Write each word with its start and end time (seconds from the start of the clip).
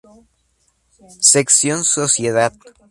Sección 1.19 1.83
Sociedad. 1.83 2.53